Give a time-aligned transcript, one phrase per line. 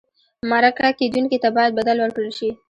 [0.51, 2.49] مرکه کېدونکي ته باید بدل ورکړل شي.